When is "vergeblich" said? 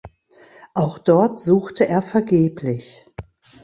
2.01-3.05